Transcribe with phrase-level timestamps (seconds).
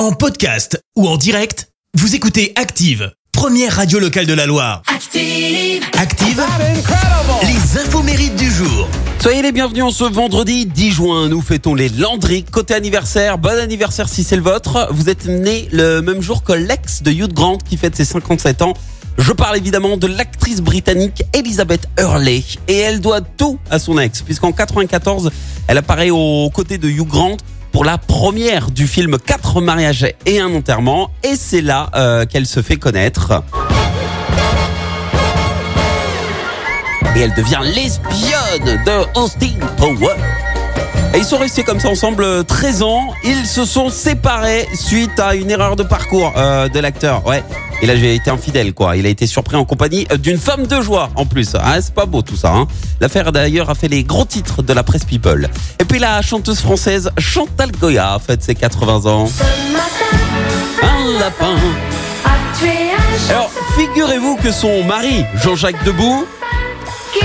[0.00, 4.80] En podcast ou en direct, vous écoutez Active, première radio locale de la Loire.
[4.86, 5.84] Active.
[5.98, 6.42] Active,
[7.42, 8.88] les infos mérites du jour.
[9.20, 11.28] Soyez les bienvenus en ce vendredi 10 juin.
[11.28, 12.44] Nous fêtons les Landry.
[12.44, 14.88] Côté anniversaire, bon anniversaire si c'est le vôtre.
[14.90, 18.62] Vous êtes né le même jour que l'ex de Hugh Grant qui fête ses 57
[18.62, 18.72] ans.
[19.18, 22.42] Je parle évidemment de l'actrice britannique Elizabeth Hurley.
[22.68, 25.30] Et elle doit tout à son ex, puisqu'en 94,
[25.66, 27.36] elle apparaît aux côtés de Hugh Grant
[27.72, 31.10] pour la première du film Quatre mariages et un enterrement.
[31.22, 33.42] Et c'est là euh, qu'elle se fait connaître.
[37.16, 40.14] Et elle devient l'espionne de Austin Power.
[41.14, 43.14] Et ils sont restés comme ça ensemble euh, 13 ans.
[43.24, 47.26] Ils se sont séparés suite à une erreur de parcours euh, de l'acteur.
[47.26, 47.42] Ouais.
[47.82, 48.96] Il a été infidèle, quoi.
[48.96, 51.56] Il a été surpris en compagnie euh, d'une femme de joie, en plus.
[51.58, 52.52] Ah, c'est pas beau tout ça.
[52.52, 52.66] Hein.
[53.00, 55.48] L'affaire d'ailleurs a fait les gros titres de la presse People.
[55.78, 59.28] Et puis la chanteuse française Chantal Goya fête ses 80 ans.
[60.82, 61.56] Un lapin.
[63.30, 66.26] Alors, figurez-vous que son mari, Jean-Jacques Debout,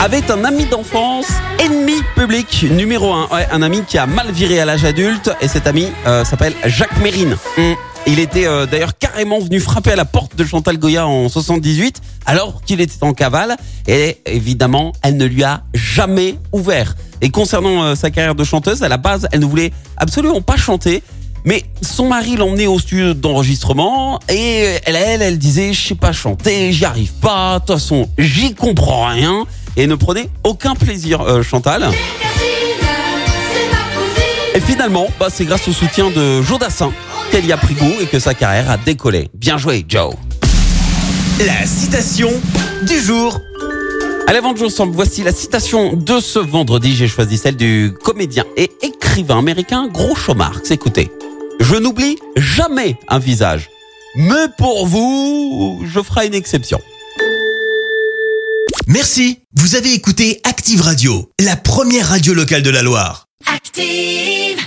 [0.00, 1.26] avait un ami d'enfance,
[1.58, 3.26] ennemi public numéro un.
[3.32, 6.54] Ouais, un ami qui a mal viré à l'âge adulte et cet ami euh, s'appelle
[6.66, 7.36] Jacques Mérine.
[7.56, 7.95] Mm.
[8.08, 12.00] Il était euh, d'ailleurs carrément venu frapper à la porte de Chantal Goya en 78
[12.24, 13.56] alors qu'il était en cavale
[13.88, 16.94] et évidemment elle ne lui a jamais ouvert.
[17.20, 20.56] Et concernant euh, sa carrière de chanteuse, à la base elle ne voulait absolument pas
[20.56, 21.02] chanter.
[21.44, 26.12] Mais son mari l'emmenait au studio d'enregistrement et elle, elle, elle disait je sais pas
[26.12, 29.46] chanter, j'y arrive pas, de toute façon j'y comprends rien
[29.76, 31.90] et ne prenait aucun plaisir euh, Chantal.
[34.54, 36.92] Et finalement, bah, c'est grâce au soutien de Jodassin
[37.30, 39.28] qu'elle y a pris goût et que sa carrière a décollé.
[39.34, 40.14] Bien joué Joe.
[41.44, 42.30] La citation
[42.86, 43.40] du jour.
[44.26, 46.96] Allez, avant de jouer ensemble, voici la citation de ce vendredi.
[46.96, 50.70] J'ai choisi celle du comédien et écrivain américain Groucho Marx.
[50.70, 51.10] Écoutez,
[51.60, 53.70] je n'oublie jamais un visage.
[54.16, 56.80] Mais pour vous, je ferai une exception.
[58.86, 59.40] Merci.
[59.54, 63.26] Vous avez écouté Active Radio, la première radio locale de la Loire.
[63.46, 64.66] Active.